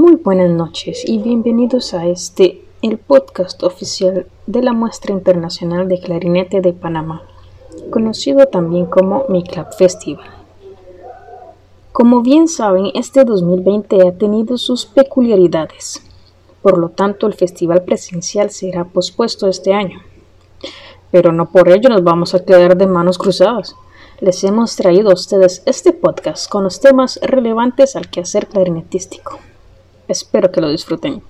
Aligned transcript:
Muy 0.00 0.14
buenas 0.14 0.50
noches 0.50 1.02
y 1.04 1.18
bienvenidos 1.18 1.92
a 1.92 2.06
este, 2.06 2.62
el 2.82 2.98
podcast 2.98 3.64
oficial 3.64 4.28
de 4.46 4.62
la 4.62 4.72
Muestra 4.72 5.12
Internacional 5.12 5.88
de 5.88 5.98
Clarinete 5.98 6.60
de 6.60 6.72
Panamá, 6.72 7.24
conocido 7.90 8.46
también 8.46 8.86
como 8.86 9.24
Mi 9.28 9.42
Club 9.42 9.66
Festival. 9.76 10.30
Como 11.90 12.22
bien 12.22 12.46
saben, 12.46 12.92
este 12.94 13.24
2020 13.24 14.06
ha 14.06 14.12
tenido 14.12 14.56
sus 14.56 14.86
peculiaridades, 14.86 16.00
por 16.62 16.78
lo 16.78 16.90
tanto 16.90 17.26
el 17.26 17.34
festival 17.34 17.82
presencial 17.82 18.50
será 18.50 18.84
pospuesto 18.84 19.48
este 19.48 19.74
año. 19.74 20.00
Pero 21.10 21.32
no 21.32 21.50
por 21.50 21.68
ello 21.70 21.88
nos 21.88 22.04
vamos 22.04 22.36
a 22.36 22.44
quedar 22.44 22.76
de 22.76 22.86
manos 22.86 23.18
cruzadas. 23.18 23.74
Les 24.20 24.44
hemos 24.44 24.76
traído 24.76 25.10
a 25.10 25.14
ustedes 25.14 25.64
este 25.66 25.92
podcast 25.92 26.48
con 26.48 26.62
los 26.62 26.78
temas 26.78 27.18
relevantes 27.20 27.96
al 27.96 28.08
quehacer 28.08 28.46
clarinetístico. 28.46 29.40
Espero 30.08 30.50
que 30.50 30.62
lo 30.62 30.70
disfruten. 30.70 31.22